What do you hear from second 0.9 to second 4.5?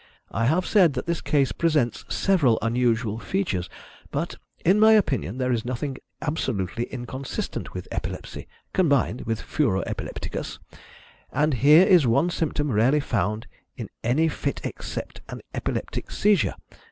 that this case presents several unusual features, but,